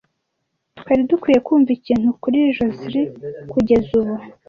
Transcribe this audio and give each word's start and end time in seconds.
Twari 0.79 1.01
dukwiye 1.09 1.39
kumva 1.47 1.69
ikintu 1.77 2.07
kuri 2.21 2.39
Josehl 2.55 2.95
kugeza 3.51 3.89
ubu. 3.99 4.15